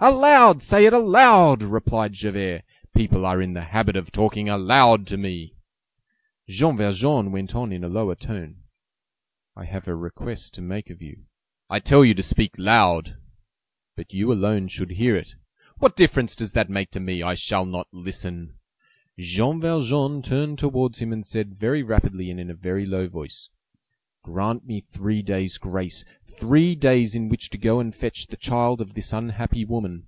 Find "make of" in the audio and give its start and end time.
10.62-11.00